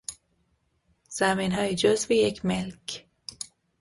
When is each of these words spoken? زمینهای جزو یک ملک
زمینهای 1.09 1.75
جزو 1.75 2.13
یک 2.13 2.45
ملک 2.45 3.05